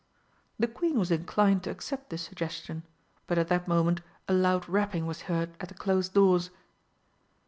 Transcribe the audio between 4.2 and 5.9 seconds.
a loud rapping was heard at the